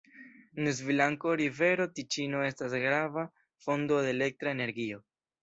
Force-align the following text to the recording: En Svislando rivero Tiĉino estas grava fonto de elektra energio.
En 0.61 0.69
Svislando 0.77 1.35
rivero 1.41 1.87
Tiĉino 1.99 2.41
estas 2.47 2.75
grava 2.85 3.27
fonto 3.67 4.01
de 4.09 4.13
elektra 4.17 4.57
energio. 4.59 5.01